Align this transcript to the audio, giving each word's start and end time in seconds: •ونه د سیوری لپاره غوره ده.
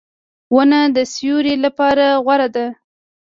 •ونه 0.55 0.81
د 0.95 0.97
سیوری 1.13 1.55
لپاره 1.65 2.05
غوره 2.23 2.47
ده. 2.55 2.65